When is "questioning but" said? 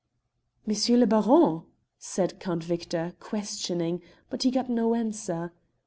3.19-4.41